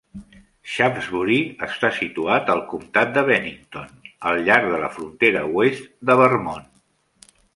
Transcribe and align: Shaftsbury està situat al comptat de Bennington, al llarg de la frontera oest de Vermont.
Shaftsbury 0.75 1.35
està 1.67 1.91
situat 1.97 2.49
al 2.53 2.63
comptat 2.71 3.11
de 3.19 3.23
Bennington, 3.29 3.93
al 4.31 4.41
llarg 4.49 4.71
de 4.73 4.81
la 4.85 4.89
frontera 4.97 5.47
oest 5.63 5.87
de 6.11 6.17
Vermont. 6.23 6.67